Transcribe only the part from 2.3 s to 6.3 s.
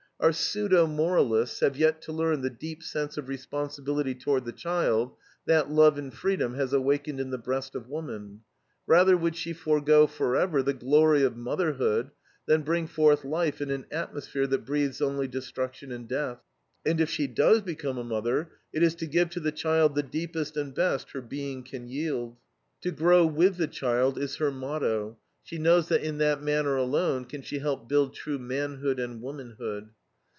the deep sense of responsibility toward the child, that love in